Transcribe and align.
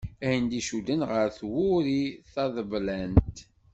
Ayen 0.25 0.45
d-icudden 0.45 1.01
γer 1.09 1.27
twuri 1.37 2.03
taḍeblant. 2.33 3.37